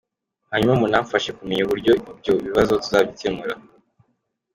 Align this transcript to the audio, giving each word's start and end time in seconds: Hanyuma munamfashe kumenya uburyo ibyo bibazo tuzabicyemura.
Hanyuma 0.51 0.75
munamfashe 0.81 1.29
kumenya 1.37 1.63
uburyo 1.63 1.91
ibyo 2.13 2.33
bibazo 2.45 2.71
tuzabicyemura. 2.81 3.53